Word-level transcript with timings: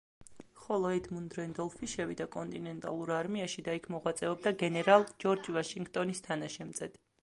ხოლო 0.61 0.93
ედმუნდ 0.99 1.35
რენდოლფი 1.39 1.89
შევიდა 1.91 2.27
კონტინენტალურ 2.37 3.13
არმიაში 3.19 3.67
და 3.71 3.79
იქ 3.83 3.89
მოღვაწეობდა 3.97 4.57
გენერალ 4.65 5.11
ჯოჯრ 5.25 5.59
ვაშინგტონის 5.61 6.29
თანაშემწედ. 6.31 7.05